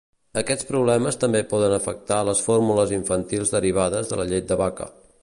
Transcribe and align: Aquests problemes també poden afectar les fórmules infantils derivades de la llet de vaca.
Aquests 0.41 0.67
problemes 0.69 1.19
també 1.23 1.41
poden 1.51 1.75
afectar 1.77 2.19
les 2.31 2.43
fórmules 2.49 2.97
infantils 2.99 3.55
derivades 3.59 4.13
de 4.15 4.21
la 4.23 4.29
llet 4.35 4.53
de 4.55 4.63
vaca. 4.65 4.95